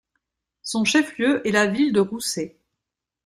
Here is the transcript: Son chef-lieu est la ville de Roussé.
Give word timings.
Son 0.63 0.83
chef-lieu 0.83 1.47
est 1.47 1.51
la 1.51 1.67
ville 1.67 1.93
de 1.93 1.99
Roussé. 1.99 2.57